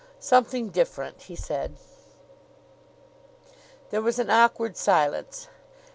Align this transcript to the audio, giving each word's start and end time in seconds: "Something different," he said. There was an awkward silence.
"Something 0.17 0.69
different," 0.69 1.21
he 1.21 1.35
said. 1.35 1.75
There 3.91 4.01
was 4.01 4.17
an 4.17 4.31
awkward 4.31 4.75
silence. 4.75 5.47